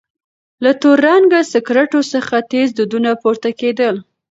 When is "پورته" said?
3.21-3.49